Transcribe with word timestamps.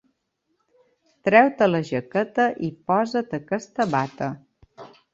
Treu-te 1.29 1.69
la 1.69 1.83
jaqueta 1.91 2.49
i 2.71 2.73
posa't 2.91 3.39
aquesta 3.43 3.91
bata. 3.97 4.35